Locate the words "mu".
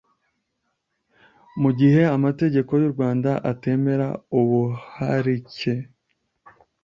1.61-1.69